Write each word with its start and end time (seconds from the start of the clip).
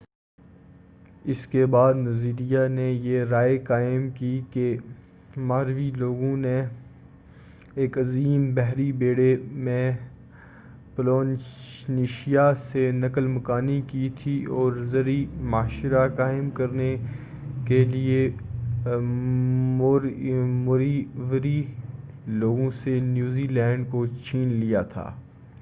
اسکے 1.25 1.65
بعد 1.65 1.93
نظریہ 1.93 2.67
نے 2.69 2.89
یہ 2.91 3.23
رائے 3.23 3.57
قائم 3.57 4.09
کی 4.09 4.39
کہ 4.51 4.75
ماوری 5.37 5.91
لوگوں 5.97 6.35
نے 6.37 6.59
ایک 7.75 7.97
عظیم 7.97 8.53
بحری 8.55 8.91
بیڑے 8.91 9.35
میں 9.65 9.91
پولینیشیا 10.95 12.51
سے 12.63 12.89
نقل 12.91 13.27
مکانی 13.27 13.79
کی 13.87 14.09
تھی 14.19 14.43
اور 14.45 14.73
زرعی 14.85 15.25
معاشرہ 15.51 16.07
قائم 16.07 16.49
کرنے 16.49 16.95
کیلئے 17.67 18.29
موریوری 20.63 21.61
لوگوں 22.27 22.69
سے 22.83 22.99
نیو 22.99 23.29
زیلینڈ 23.29 23.85
کو 23.89 24.05
چھین 24.23 24.47
لیا 24.53 24.81
تھا 24.81 25.09